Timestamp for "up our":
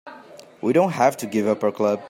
1.47-1.71